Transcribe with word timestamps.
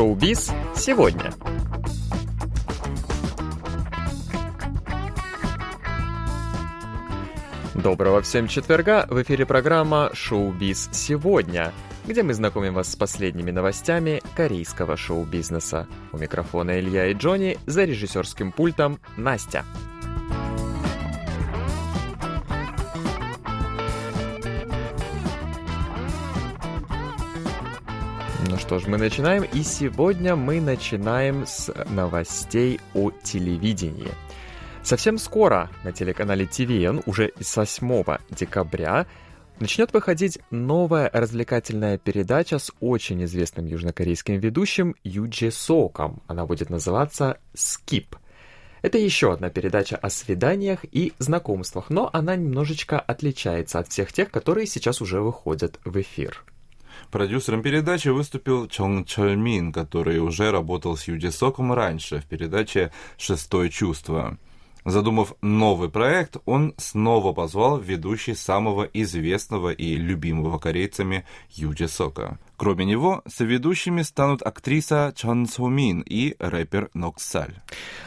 Шоу-биз 0.00 0.50
сегодня. 0.74 1.30
Доброго 7.74 8.22
всем 8.22 8.48
четверга! 8.48 9.06
В 9.10 9.20
эфире 9.20 9.44
программа 9.44 10.08
«Шоу-биз 10.14 10.88
сегодня», 10.92 11.74
где 12.06 12.22
мы 12.22 12.32
знакомим 12.32 12.72
вас 12.72 12.90
с 12.90 12.96
последними 12.96 13.50
новостями 13.50 14.22
корейского 14.34 14.96
шоу-бизнеса. 14.96 15.86
У 16.12 16.16
микрофона 16.16 16.80
Илья 16.80 17.08
и 17.08 17.12
Джонни, 17.12 17.58
за 17.66 17.84
режиссерским 17.84 18.52
пультом 18.52 19.00
Настя. 19.18 19.66
Ну 19.74 19.89
что 28.60 28.78
ж, 28.78 28.86
мы 28.86 28.98
начинаем, 28.98 29.42
и 29.42 29.62
сегодня 29.62 30.36
мы 30.36 30.60
начинаем 30.60 31.46
с 31.46 31.72
новостей 31.88 32.78
о 32.94 33.10
телевидении. 33.10 34.10
Совсем 34.82 35.16
скоро 35.18 35.70
на 35.82 35.92
телеканале 35.92 36.44
TVN, 36.44 37.02
уже 37.06 37.32
с 37.40 37.56
8 37.56 38.18
декабря, 38.30 39.06
начнет 39.60 39.92
выходить 39.94 40.38
новая 40.50 41.10
развлекательная 41.12 41.96
передача 41.96 42.58
с 42.58 42.70
очень 42.80 43.24
известным 43.24 43.66
южнокорейским 43.66 44.38
ведущим 44.38 44.94
Юджи 45.04 45.50
Соком. 45.50 46.22
Она 46.26 46.44
будет 46.44 46.68
называться 46.68 47.38
«Скип». 47.54 48.14
Это 48.82 48.98
еще 48.98 49.32
одна 49.32 49.48
передача 49.48 49.96
о 49.96 50.10
свиданиях 50.10 50.84
и 50.84 51.14
знакомствах, 51.18 51.88
но 51.88 52.10
она 52.12 52.36
немножечко 52.36 53.00
отличается 53.00 53.78
от 53.78 53.88
всех 53.88 54.12
тех, 54.12 54.30
которые 54.30 54.66
сейчас 54.66 55.00
уже 55.00 55.20
выходят 55.20 55.80
в 55.84 55.98
эфир. 56.00 56.44
Продюсером 57.10 57.62
передачи 57.62 58.08
выступил 58.08 58.68
Чонг 58.68 59.06
Чольмин, 59.06 59.72
который 59.72 60.18
уже 60.18 60.50
работал 60.50 60.96
с 60.96 61.08
Юджи 61.08 61.32
Соком 61.32 61.72
раньше 61.72 62.20
в 62.20 62.26
передаче 62.26 62.92
«Шестое 63.16 63.70
чувство». 63.70 64.38
Задумав 64.84 65.34
новый 65.42 65.90
проект, 65.90 66.36
он 66.46 66.74
снова 66.78 67.32
позвал 67.32 67.78
ведущий 67.78 68.34
самого 68.34 68.84
известного 68.84 69.70
и 69.70 69.96
любимого 69.96 70.58
корейцами 70.58 71.26
Юджи 71.50 71.88
Сока. 71.88 72.38
Кроме 72.56 72.84
него, 72.84 73.22
соведущими 73.26 74.02
станут 74.02 74.42
актриса 74.42 75.12
Чон 75.16 75.46
Со 75.46 75.66
Мин 75.66 76.00
и 76.00 76.34
рэпер 76.38 76.90
Ноксаль. 76.94 77.54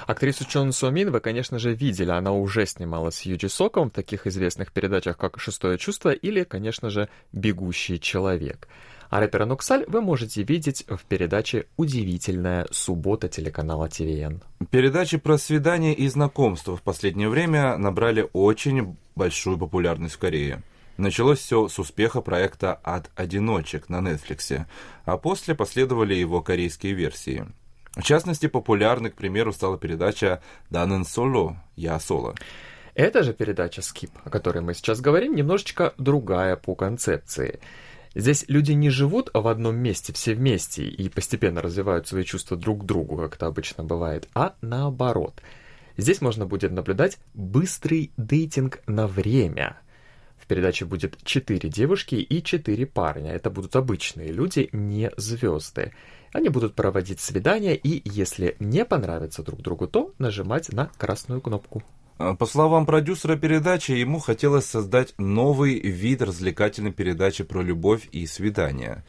Актрису 0.05 0.45
Чон 0.45 0.71
Со 0.71 0.89
Мин 0.89 1.11
вы, 1.11 1.19
конечно 1.19 1.59
же, 1.59 1.73
видели. 1.73 2.11
Она 2.11 2.31
уже 2.31 2.65
снималась 2.65 3.15
с 3.15 3.21
Юджи 3.21 3.49
Соком 3.49 3.89
в 3.89 3.93
таких 3.93 4.27
известных 4.27 4.71
передачах, 4.71 5.17
как 5.17 5.39
«Шестое 5.39 5.77
чувство» 5.77 6.11
или, 6.11 6.43
конечно 6.43 6.89
же, 6.89 7.09
«Бегущий 7.31 7.99
человек». 7.99 8.67
А 9.13 9.19
рэпера 9.19 9.45
Нуксаль 9.45 9.85
вы 9.85 10.01
можете 10.01 10.41
видеть 10.41 10.85
в 10.87 11.05
передаче 11.05 11.67
«Удивительная 11.77 12.65
суббота» 12.71 13.29
телеканала 13.29 13.87
ТВН. 13.87 14.41
Передачи 14.71 15.17
про 15.17 15.37
свидания 15.37 15.93
и 15.93 16.07
знакомства 16.07 16.75
в 16.75 16.81
последнее 16.81 17.29
время 17.29 17.77
набрали 17.77 18.27
очень 18.33 18.97
большую 19.15 19.59
популярность 19.59 20.15
в 20.15 20.17
Корее. 20.17 20.63
Началось 20.97 21.37
все 21.37 21.67
с 21.67 21.77
успеха 21.77 22.21
проекта 22.21 22.73
«От 22.73 23.11
одиночек» 23.15 23.87
на 23.87 23.97
Netflix, 23.97 24.65
а 25.05 25.17
после 25.17 25.53
последовали 25.53 26.15
его 26.15 26.41
корейские 26.41 26.93
версии. 26.93 27.45
В 27.95 28.01
частности, 28.01 28.47
популярной, 28.47 29.11
к 29.11 29.15
примеру, 29.15 29.53
стала 29.53 29.77
передача 29.77 30.41
«Данен 30.71 31.05
Соло» 31.05 31.63
«Я 31.75 31.99
соло». 31.99 32.33
Эта 32.95 33.21
же 33.21 33.33
передача 33.33 33.83
«Скип», 33.83 34.09
о 34.23 34.31
которой 34.31 34.63
мы 34.63 34.73
сейчас 34.73 35.01
говорим, 35.01 35.35
немножечко 35.35 35.93
другая 35.99 36.55
по 36.55 36.73
концепции– 36.73 37.59
Здесь 38.15 38.45
люди 38.47 38.73
не 38.73 38.89
живут 38.89 39.31
в 39.33 39.47
одном 39.47 39.75
месте 39.77 40.13
все 40.13 40.35
вместе 40.35 40.83
и 40.83 41.09
постепенно 41.09 41.61
развивают 41.61 42.07
свои 42.07 42.23
чувства 42.23 42.55
друг 42.55 42.83
к 42.83 42.85
другу, 42.85 43.17
как 43.17 43.35
это 43.35 43.47
обычно 43.47 43.83
бывает, 43.83 44.27
а 44.35 44.55
наоборот. 44.61 45.41
Здесь 45.97 46.21
можно 46.21 46.45
будет 46.45 46.71
наблюдать 46.71 47.17
быстрый 47.33 48.11
дейтинг 48.17 48.81
на 48.87 49.07
время. 49.07 49.77
В 50.37 50.45
передаче 50.45 50.85
будет 50.85 51.17
четыре 51.23 51.69
девушки 51.69 52.15
и 52.15 52.43
четыре 52.43 52.85
парня. 52.85 53.31
Это 53.31 53.49
будут 53.49 53.75
обычные 53.75 54.31
люди, 54.31 54.69
не 54.73 55.11
звезды. 55.17 55.93
Они 56.33 56.49
будут 56.49 56.75
проводить 56.75 57.19
свидания 57.19 57.75
и, 57.75 58.01
если 58.09 58.55
не 58.59 58.85
понравится 58.85 59.43
друг 59.43 59.61
другу, 59.61 59.87
то 59.87 60.13
нажимать 60.17 60.71
на 60.73 60.87
красную 60.97 61.41
кнопку. 61.41 61.83
А, 62.17 62.35
по 62.35 62.45
словам 62.45 62.85
продюсера 62.85 63.35
передачи, 63.35 63.91
ему 63.91 64.19
хотелось 64.19 64.65
создать 64.65 65.13
новый 65.17 65.79
вид 65.79 66.21
развлекательной 66.21 66.91
передачи 66.91 67.43
про 67.43 67.61
любовь 67.61 68.07
и 68.11 68.25
свидания. 68.27 69.03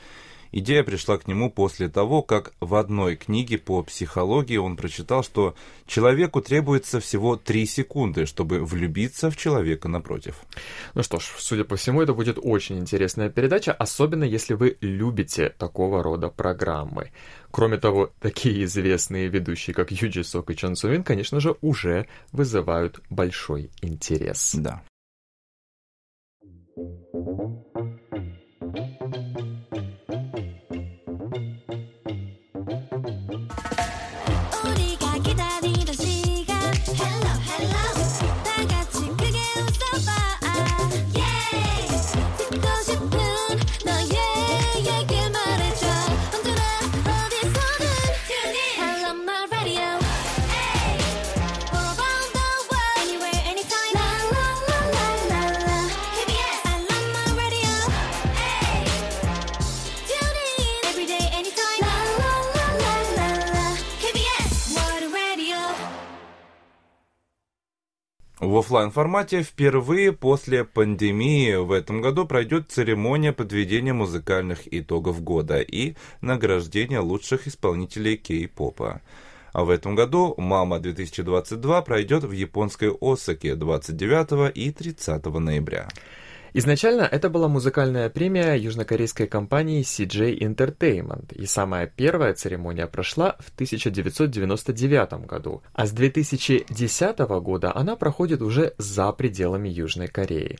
Идея 0.56 0.84
пришла 0.84 1.18
к 1.18 1.26
нему 1.26 1.50
после 1.50 1.88
того, 1.88 2.22
как 2.22 2.52
в 2.60 2.76
одной 2.76 3.16
книге 3.16 3.58
по 3.58 3.82
психологии 3.82 4.56
он 4.56 4.76
прочитал, 4.76 5.24
что 5.24 5.56
человеку 5.84 6.40
требуется 6.40 7.00
всего 7.00 7.34
3 7.34 7.66
секунды, 7.66 8.24
чтобы 8.24 8.64
влюбиться 8.64 9.32
в 9.32 9.36
человека 9.36 9.88
напротив. 9.88 10.36
Ну 10.94 11.02
что 11.02 11.18
ж, 11.18 11.24
судя 11.38 11.64
по 11.64 11.74
всему, 11.74 12.02
это 12.02 12.14
будет 12.14 12.38
очень 12.40 12.78
интересная 12.78 13.30
передача, 13.30 13.72
особенно 13.72 14.22
если 14.22 14.54
вы 14.54 14.76
любите 14.80 15.48
такого 15.58 16.04
рода 16.04 16.28
программы. 16.28 17.10
Кроме 17.50 17.76
того, 17.76 18.12
такие 18.20 18.62
известные 18.62 19.26
ведущие, 19.26 19.74
как 19.74 19.90
Юджи 19.90 20.22
Сок 20.22 20.50
и 20.50 20.56
Чон 20.56 20.76
Сувин, 20.76 21.02
конечно 21.02 21.40
же, 21.40 21.56
уже 21.62 22.06
вызывают 22.30 23.00
большой 23.10 23.72
интерес. 23.82 24.54
Да. 24.54 24.84
В 68.54 68.58
офлайн 68.58 68.92
формате 68.92 69.42
впервые 69.42 70.12
после 70.12 70.64
пандемии 70.64 71.56
в 71.56 71.72
этом 71.72 72.00
году 72.00 72.24
пройдет 72.24 72.70
церемония 72.70 73.32
подведения 73.32 73.92
музыкальных 73.92 74.72
итогов 74.72 75.24
года 75.24 75.60
и 75.60 75.96
награждения 76.20 77.00
лучших 77.00 77.48
исполнителей 77.48 78.16
кей-попа. 78.16 79.00
А 79.52 79.64
в 79.64 79.70
этом 79.70 79.96
году 79.96 80.36
«Мама 80.38 80.76
2022» 80.76 81.84
пройдет 81.84 82.22
в 82.22 82.30
японской 82.30 82.96
Осаке 83.00 83.56
29 83.56 84.56
и 84.56 84.70
30 84.70 85.24
ноября. 85.24 85.88
Изначально 86.56 87.02
это 87.02 87.30
была 87.30 87.48
музыкальная 87.48 88.08
премия 88.08 88.54
южнокорейской 88.54 89.26
компании 89.26 89.82
CJ 89.82 90.38
Entertainment, 90.38 91.34
и 91.34 91.46
самая 91.46 91.88
первая 91.88 92.32
церемония 92.32 92.86
прошла 92.86 93.34
в 93.40 93.52
1999 93.54 95.26
году, 95.26 95.64
а 95.72 95.84
с 95.84 95.90
2010 95.90 97.18
года 97.42 97.74
она 97.74 97.96
проходит 97.96 98.40
уже 98.40 98.72
за 98.78 99.10
пределами 99.10 99.68
Южной 99.68 100.06
Кореи. 100.06 100.56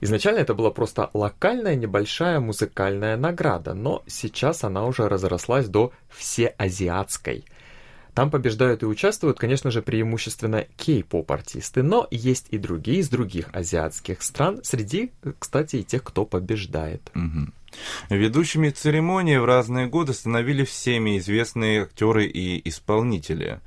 Изначально 0.00 0.38
это 0.38 0.54
была 0.54 0.70
просто 0.70 1.10
локальная 1.12 1.74
небольшая 1.74 2.40
музыкальная 2.40 3.18
награда, 3.18 3.74
но 3.74 4.04
сейчас 4.06 4.64
она 4.64 4.86
уже 4.86 5.06
разрослась 5.06 5.68
до 5.68 5.92
всеазиатской– 6.08 7.44
там 8.16 8.30
побеждают 8.30 8.82
и 8.82 8.86
участвуют, 8.86 9.38
конечно 9.38 9.70
же, 9.70 9.82
преимущественно 9.82 10.64
кей-поп 10.78 11.30
артисты, 11.30 11.82
но 11.82 12.08
есть 12.10 12.46
и 12.50 12.56
другие 12.56 13.00
из 13.00 13.10
других 13.10 13.50
азиатских 13.52 14.22
стран, 14.22 14.60
среди, 14.64 15.12
кстати, 15.38 15.76
и 15.76 15.84
тех, 15.84 16.02
кто 16.02 16.24
побеждает. 16.24 17.12
Ведущими 18.08 18.70
церемонии 18.70 19.36
в 19.36 19.44
разные 19.44 19.86
годы 19.86 20.14
становились 20.14 20.68
всеми 20.68 21.18
известные 21.18 21.82
актеры 21.82 22.24
и 22.24 22.66
исполнители. 22.66 23.60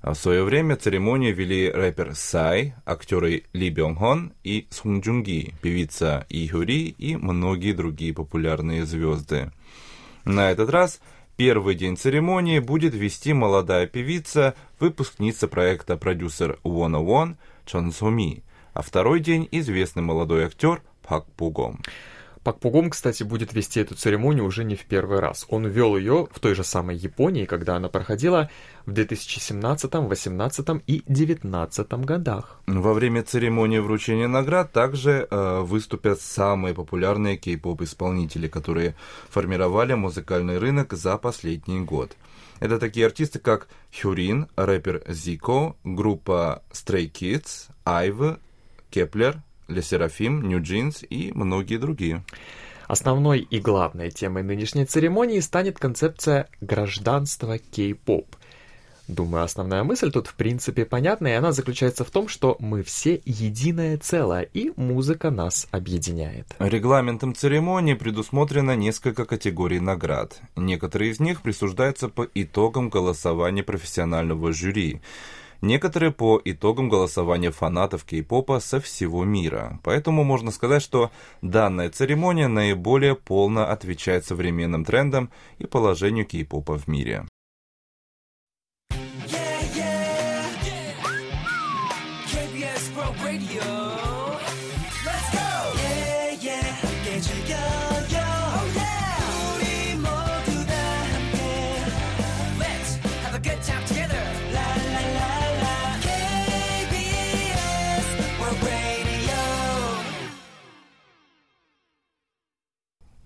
А 0.00 0.14
в 0.14 0.16
свое 0.16 0.44
время 0.44 0.76
церемонию 0.76 1.34
вели 1.34 1.68
рэпер 1.68 2.14
Сай, 2.14 2.76
актеры 2.86 3.46
Ли 3.52 3.68
Бёнг 3.68 3.98
Хон 3.98 4.32
и 4.44 4.68
Сунг 4.70 5.04
Джунги, 5.04 5.54
певица 5.60 6.24
И 6.28 6.46
Хюри 6.46 6.86
и 6.86 7.16
многие 7.16 7.72
другие 7.72 8.14
популярные 8.14 8.86
звезды. 8.86 9.50
На 10.24 10.52
этот 10.52 10.70
раз– 10.70 11.00
Первый 11.38 11.76
день 11.76 11.96
церемонии 11.96 12.58
будет 12.58 12.94
вести 12.94 13.32
молодая 13.32 13.86
певица, 13.86 14.56
выпускница 14.80 15.46
проекта 15.46 15.96
продюсер 15.96 16.58
One 16.64 17.00
One 17.00 17.36
Чон 17.64 17.92
Соми, 17.92 18.42
а 18.74 18.82
второй 18.82 19.20
день 19.20 19.46
известный 19.52 20.02
молодой 20.02 20.46
актер 20.46 20.82
Пак 21.06 21.26
Пугом. 21.36 21.80
Пак 22.48 22.60
Пугом, 22.60 22.88
кстати, 22.88 23.24
будет 23.24 23.52
вести 23.52 23.80
эту 23.80 23.94
церемонию 23.94 24.46
уже 24.46 24.64
не 24.64 24.74
в 24.74 24.86
первый 24.86 25.20
раз. 25.20 25.44
Он 25.50 25.66
вел 25.66 25.98
ее 25.98 26.28
в 26.32 26.40
той 26.40 26.54
же 26.54 26.64
самой 26.64 26.96
Японии, 26.96 27.44
когда 27.44 27.76
она 27.76 27.90
проходила 27.90 28.48
в 28.86 28.92
2017, 28.92 29.90
2018 29.90 30.82
и 30.86 31.02
2019 31.06 31.92
годах. 32.06 32.62
Во 32.66 32.94
время 32.94 33.22
церемонии 33.22 33.80
вручения 33.80 34.28
наград 34.28 34.72
также 34.72 35.28
э, 35.30 35.60
выступят 35.60 36.22
самые 36.22 36.72
популярные 36.72 37.36
кей-поп-исполнители, 37.36 38.48
которые 38.48 38.94
формировали 39.28 39.92
музыкальный 39.92 40.56
рынок 40.56 40.94
за 40.94 41.18
последний 41.18 41.80
год. 41.80 42.16
Это 42.60 42.78
такие 42.78 43.04
артисты, 43.04 43.40
как 43.40 43.68
Хюрин, 43.94 44.48
рэпер 44.56 45.02
Зико, 45.06 45.76
группа 45.84 46.62
Stray 46.72 47.12
Kids, 47.12 47.68
IVE, 47.84 48.38
Kep1er, 48.88 49.42
Le 49.68 49.82
Sserafim, 49.82 50.48
NewJeans 50.48 51.04
и 51.08 51.30
многие 51.34 51.76
другие. 51.76 52.24
Основной 52.86 53.40
и 53.40 53.60
главной 53.60 54.10
темой 54.10 54.42
нынешней 54.42 54.86
церемонии 54.86 55.40
станет 55.40 55.78
концепция 55.78 56.48
гражданства 56.62 57.58
кей-поп. 57.58 58.34
Думаю, 59.08 59.44
основная 59.44 59.84
мысль 59.84 60.10
тут 60.10 60.26
в 60.26 60.34
принципе 60.34 60.84
понятна, 60.84 61.28
и 61.28 61.32
она 61.32 61.52
заключается 61.52 62.04
в 62.04 62.10
том, 62.10 62.28
что 62.28 62.56
мы 62.60 62.82
все 62.82 63.20
единое 63.24 63.96
целое, 63.96 64.42
и 64.42 64.72
музыка 64.76 65.30
нас 65.30 65.66
объединяет. 65.70 66.54
Регламентом 66.58 67.34
церемонии 67.34 67.94
предусмотрено 67.94 68.76
несколько 68.76 69.24
категорий 69.24 69.80
наград. 69.80 70.40
Некоторые 70.56 71.12
из 71.12 71.20
них 71.20 71.40
присуждаются 71.40 72.10
по 72.10 72.26
итогам 72.34 72.90
голосования 72.90 73.62
профессионального 73.62 74.52
жюри 74.52 75.00
некоторые 75.60 76.12
по 76.12 76.40
итогам 76.44 76.88
голосования 76.88 77.50
фанатов 77.50 78.04
кей-попа 78.04 78.60
со 78.60 78.80
всего 78.80 79.24
мира. 79.24 79.80
Поэтому 79.82 80.24
можно 80.24 80.50
сказать, 80.50 80.82
что 80.82 81.10
данная 81.42 81.90
церемония 81.90 82.48
наиболее 82.48 83.14
полно 83.14 83.70
отвечает 83.70 84.24
современным 84.24 84.84
трендам 84.84 85.30
и 85.58 85.66
положению 85.66 86.26
кей-попа 86.26 86.78
в 86.78 86.88
мире. 86.88 87.26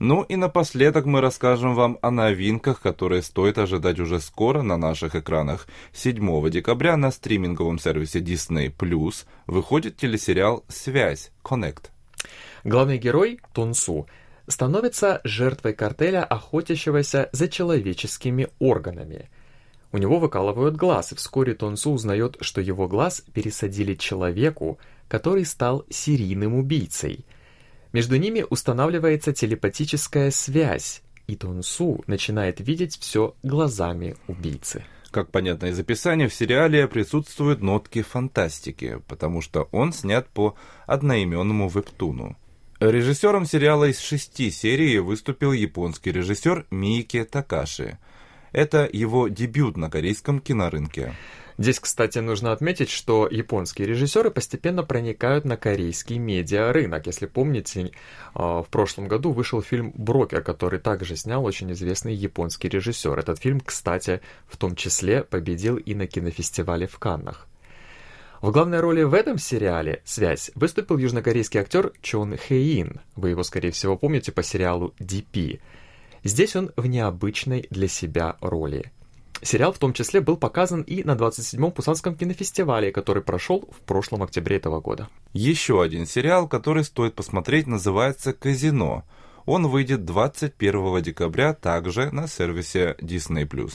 Ну 0.05 0.25
и 0.25 0.35
напоследок 0.35 1.07
мы 1.07 1.21
расскажем 1.21 1.77
вам 1.77 1.97
о 2.03 2.11
новинках, 2.11 2.81
которые 2.81 3.23
стоит 3.23 3.57
ожидать 3.57 4.01
уже 4.01 4.19
скоро 4.19 4.63
на 4.63 4.77
наших 4.77 5.15
экранах. 5.15 5.69
7 5.93 6.51
декабря 6.51 6.97
на 6.97 7.13
стриминговом 7.13 7.79
сервисе 7.79 8.19
Disney 8.19 8.75
Plus 8.77 9.27
выходит 9.47 9.97
телесериал 9.97 10.65
«Связь. 10.67 11.31
Connect». 11.45 11.91
Главный 12.65 12.99
герой, 12.99 13.39
Тунсу, 13.55 14.09
становится 14.49 15.21
жертвой 15.23 15.73
картеля, 15.73 16.25
охотящегося 16.25 17.29
за 17.31 17.47
человеческими 17.47 18.49
органами. 18.59 19.31
У 19.93 19.99
него 19.99 20.19
выкалывают 20.19 20.75
глаз, 20.75 21.13
и 21.13 21.15
вскоре 21.15 21.55
Тонсу 21.55 21.93
узнает, 21.93 22.39
что 22.41 22.61
его 22.61 22.89
глаз 22.89 23.23
пересадили 23.33 23.95
человеку, 23.95 24.81
который 25.07 25.45
стал 25.45 25.87
серийным 25.91 26.57
убийцей– 26.57 27.25
между 27.93 28.17
ними 28.17 28.45
устанавливается 28.49 29.33
телепатическая 29.33 30.31
связь, 30.31 31.03
и 31.27 31.37
Тонсу 31.37 32.03
начинает 32.07 32.61
видеть 32.61 32.99
все 32.99 33.35
глазами 33.43 34.17
убийцы. 34.27 34.85
Как 35.11 35.31
понятно 35.31 35.67
из 35.67 35.79
описания, 35.79 36.27
в 36.27 36.35
сериале 36.35 36.89
присутствуют 36.89 37.61
нотки 37.61 38.01
фантастики, 38.01 38.99
потому 39.09 39.43
что 39.43 39.69
он 39.71 39.93
снят 39.93 40.27
по 40.29 40.57
одноименному 40.87 41.69
вебтуну. 41.69 42.37
Режиссером 42.81 43.45
сериала 43.45 43.85
из 43.85 44.01
шести 44.01 44.51
серий 44.51 44.99
выступил 44.99 45.53
японский 45.53 46.13
режиссер 46.13 46.67
Миики 46.71 47.25
Такаши. 47.25 47.99
Это 48.53 48.89
его 48.91 49.29
дебют 49.29 49.77
на 49.77 49.91
корейском 49.91 50.41
кинорынке. 50.41 51.15
Здесь, 51.63 51.79
кстати, 51.79 52.19
нужно 52.19 52.51
отметить, 52.51 52.91
что 52.91 53.29
японские 53.31 53.87
режиссеры 53.87 54.33
постепенно 54.33 54.83
проникают 54.83 55.45
на 55.45 55.57
корейский 55.57 56.19
медиарынок. 56.19 57.07
Если 57.07 57.27
помните, 57.27 57.93
а, 58.35 58.65
в 58.65 58.69
прошлом 58.69 59.07
году 59.07 59.31
вышел 59.31 59.63
фильм 59.63 59.93
«Брокер», 59.95 60.43
который 60.43 60.81
также 60.81 61.15
снял 61.15 61.45
очень 61.45 61.71
известный 61.71 62.15
японский 62.15 62.69
режиссер. 62.69 63.17
Этот 63.17 63.39
фильм, 63.39 63.61
кстати, 63.61 64.23
в 64.49 64.57
том 64.57 64.75
числе 64.75 65.23
победил 65.23 65.77
и 65.77 65.95
на 65.95 66.09
кинофестивале 66.09 66.89
в 66.89 66.99
Каннах. 66.99 67.47
В 68.41 68.51
главной 68.51 68.81
роли 68.81 69.05
в 69.05 69.15
этом 69.15 69.39
сериале 69.39 70.03
«Связь» 70.05 70.51
выступил 70.57 70.99
южнокорейский 70.99 71.61
актер 71.61 71.93
Чон 72.03 72.37
Хэйин. 72.37 73.01
Вы 73.15 73.31
его, 73.31 73.45
скорее 73.45 73.71
всего, 73.71 73.97
помните 73.97 74.33
по 74.33 74.43
сериалу 74.43 74.95
«DP». 74.99 75.61
Здесь 76.25 76.57
он 76.57 76.73
в 76.75 76.87
необычной 76.87 77.69
для 77.71 77.87
себя 77.87 78.37
роли– 78.41 78.91
Сериал 79.45 79.73
в 79.73 79.79
том 79.79 79.93
числе 79.93 80.21
был 80.21 80.37
показан 80.37 80.83
и 80.83 81.03
на 81.03 81.17
27-м 81.17 81.73
Пусанском 81.73 82.15
кинофестивале, 82.15 82.93
который 82.93 83.25
прошел 83.25 83.69
в 83.73 83.81
прошлом 83.81 84.23
октябре 84.23 84.57
этого 84.57 84.81
года. 84.81 85.09
Еще 85.33 85.83
один 85.83 86.07
сериал, 86.07 86.47
который 86.47 86.85
стоит 86.85 87.17
посмотреть, 87.17 87.67
называется 87.67 88.33
«Казино». 88.33 89.03
Он 89.45 89.67
выйдет 89.67 90.05
21 90.05 91.03
декабря 91.03 91.55
также 91.55 92.13
на 92.13 92.29
сервисе 92.29 92.95
Disney+. 93.01 93.73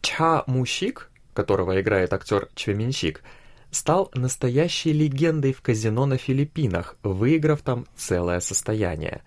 Ча 0.00 0.44
Мущик, 0.46 1.10
которого 1.34 1.78
играет 1.78 2.14
актер 2.14 2.48
Чвеминщик, 2.54 3.22
стал 3.70 4.10
настоящей 4.14 4.94
легендой 4.94 5.52
в 5.52 5.60
казино 5.60 6.06
на 6.06 6.16
Филиппинах, 6.16 6.96
выиграв 7.02 7.60
там 7.60 7.86
целое 7.94 8.40
состояние. 8.40 9.20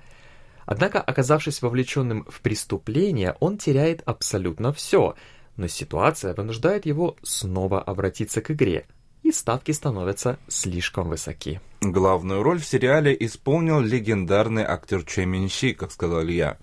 Однако, 0.65 0.99
оказавшись 0.99 1.61
вовлеченным 1.61 2.25
в 2.27 2.41
преступление, 2.41 3.35
он 3.39 3.59
теряет 3.59 4.01
абсолютно 4.07 4.73
все– 4.73 5.13
но 5.57 5.67
ситуация 5.67 6.33
вынуждает 6.33 6.85
его 6.85 7.15
снова 7.23 7.81
обратиться 7.81 8.41
к 8.41 8.51
игре, 8.51 8.85
и 9.23 9.31
ставки 9.31 9.71
становятся 9.71 10.39
слишком 10.47 11.09
высоки. 11.09 11.61
Главную 11.81 12.43
роль 12.43 12.59
в 12.59 12.65
сериале 12.65 13.15
исполнил 13.19 13.79
легендарный 13.79 14.63
актер 14.63 15.03
Чэ 15.03 15.25
Минщи, 15.25 15.73
как 15.73 15.91
сказал 15.91 16.23
я. 16.23 16.57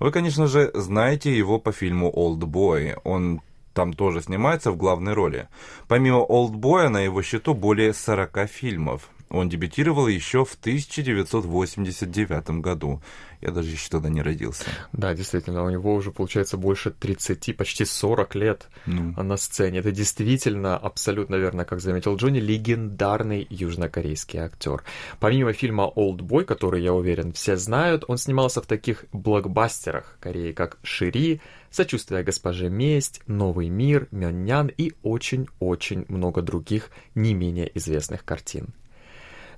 Вы, 0.00 0.10
конечно 0.10 0.46
же, 0.46 0.70
знаете 0.74 1.36
его 1.36 1.58
по 1.58 1.72
фильму 1.72 2.10
«Олдбой». 2.10 2.96
Он 3.04 3.40
там 3.72 3.92
тоже 3.92 4.20
снимается 4.20 4.70
в 4.70 4.76
главной 4.76 5.14
роли. 5.14 5.48
Помимо 5.88 6.18
«Олдбоя» 6.18 6.88
на 6.88 7.00
его 7.00 7.22
счету 7.22 7.54
более 7.54 7.94
40 7.94 8.46
фильмов. 8.48 9.08
Он 9.32 9.48
дебютировал 9.48 10.08
еще 10.08 10.44
в 10.44 10.54
1989 10.60 12.60
году. 12.60 13.00
Я 13.40 13.50
даже 13.50 13.70
еще 13.70 13.88
тогда 13.88 14.10
не 14.10 14.20
родился. 14.20 14.66
Да, 14.92 15.14
действительно, 15.14 15.64
у 15.64 15.70
него 15.70 15.94
уже 15.94 16.12
получается 16.12 16.58
больше 16.58 16.90
30, 16.90 17.56
почти 17.56 17.86
40 17.86 18.34
лет 18.34 18.68
ну. 18.84 19.22
на 19.22 19.38
сцене. 19.38 19.78
Это 19.78 19.90
действительно, 19.90 20.76
абсолютно 20.76 21.36
верно, 21.36 21.64
как 21.64 21.80
заметил 21.80 22.16
Джонни, 22.16 22.40
легендарный 22.40 23.46
южнокорейский 23.48 24.38
актер. 24.38 24.84
Помимо 25.18 25.54
фильма 25.54 25.84
«Олдбой», 25.84 26.44
который, 26.44 26.82
я 26.82 26.92
уверен, 26.92 27.32
все 27.32 27.56
знают, 27.56 28.04
он 28.08 28.18
снимался 28.18 28.60
в 28.60 28.66
таких 28.66 29.06
блокбастерах 29.12 30.18
Кореи, 30.20 30.52
как 30.52 30.76
«Шири», 30.82 31.40
«Сочувствие 31.70 32.22
госпоже 32.22 32.68
Месть», 32.68 33.22
«Новый 33.26 33.70
мир», 33.70 34.08
«Мённян» 34.10 34.66
и 34.66 34.92
очень-очень 35.02 36.04
много 36.08 36.42
других 36.42 36.90
не 37.14 37.32
менее 37.32 37.70
известных 37.74 38.26
картин. 38.26 38.74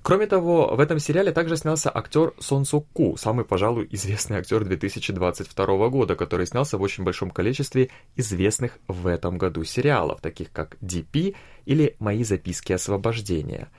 Кроме 0.05 0.27
того, 0.27 0.75
в 0.75 0.79
этом 0.79 0.99
сериале 0.99 1.31
также 1.31 1.57
снялся 1.57 1.89
актер 1.91 2.33
Сон 2.37 2.63
Сок 2.65 2.85
Ку, 2.93 3.17
самый, 3.17 3.43
пожалуй, 3.43 3.87
известный 3.89 4.37
актер 4.37 4.63
2022 4.63 5.89
года, 5.89 6.15
который 6.15 6.45
снялся 6.45 6.77
в 6.77 6.83
очень 6.83 7.03
большом 7.03 7.31
количестве 7.31 7.89
известных 8.15 8.77
в 8.87 9.07
этом 9.07 9.39
году 9.39 9.63
сериалов, 9.63 10.21
таких 10.21 10.51
как 10.51 10.77
«DP» 10.79 11.35
или 11.65 11.95
«Мои 11.97 12.23
записки 12.23 12.71
освобождения». 12.71 13.71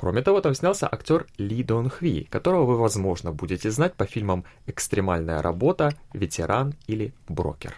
Кроме 0.00 0.22
того, 0.22 0.40
там 0.40 0.54
снялся 0.54 0.88
актер 0.90 1.26
Ли 1.36 1.62
Дон 1.62 1.90
Хви, 1.90 2.26
которого 2.30 2.64
вы, 2.64 2.78
возможно, 2.78 3.32
будете 3.32 3.70
знать 3.70 3.92
по 3.96 4.06
фильмам 4.06 4.46
«Экстремальная 4.66 5.42
работа», 5.42 5.92
«Ветеран» 6.14 6.72
или 6.86 7.12
«Брокер». 7.28 7.74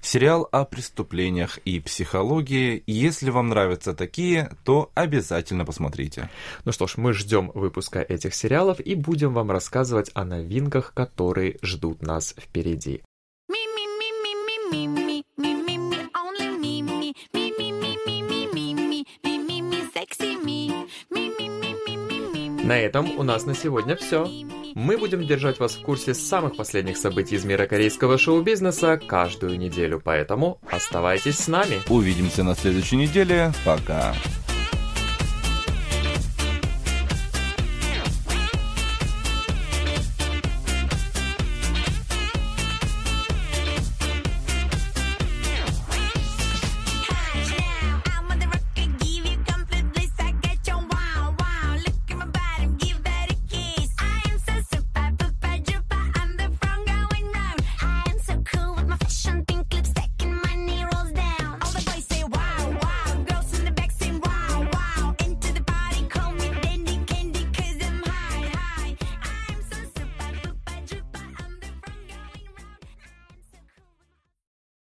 Сериал 0.00 0.48
о 0.52 0.64
преступлениях 0.64 1.58
и 1.66 1.78
психологии. 1.80 2.82
Если 2.86 3.28
вам 3.28 3.50
нравятся 3.50 3.92
такие, 3.92 4.56
то 4.64 4.90
обязательно 4.94 5.66
посмотрите. 5.66 6.30
Ну 6.64 6.72
что 6.72 6.86
ж, 6.86 6.96
мы 6.96 7.12
ждем 7.12 7.52
выпуска 7.52 8.00
этих 8.00 8.34
сериалов 8.34 8.80
и 8.80 8.94
будем 8.94 9.34
вам 9.34 9.50
рассказывать 9.50 10.10
о 10.14 10.24
новинках, 10.24 10.94
которые 10.94 11.58
ждут 11.60 12.00
нас 12.00 12.34
впереди. 12.38 13.02
На 22.66 22.80
этом 22.80 23.16
у 23.16 23.22
нас 23.22 23.46
на 23.46 23.54
сегодня 23.54 23.94
все. 23.94 24.28
Мы 24.74 24.98
будем 24.98 25.24
держать 25.24 25.60
вас 25.60 25.76
в 25.76 25.82
курсе 25.82 26.14
самых 26.14 26.56
последних 26.56 26.96
событий 26.96 27.36
из 27.36 27.44
мира 27.44 27.66
корейского 27.66 28.18
шоу-бизнеса 28.18 29.00
каждую 29.06 29.56
неделю, 29.56 30.02
поэтому 30.04 30.60
оставайтесь 30.68 31.38
с 31.38 31.46
нами. 31.46 31.80
Увидимся 31.88 32.42
на 32.42 32.56
следующей 32.56 32.96
неделе. 32.96 33.52
Пока. 33.64 34.16